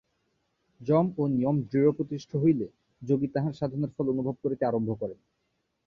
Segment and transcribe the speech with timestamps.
[0.81, 2.67] যম ও নিয়ম দৃঢ়প্রতিষ্ঠ হইলে
[3.01, 5.19] যোগী তাঁহার সাধনের ফল অনুভব করিতে আরম্ভ করেন।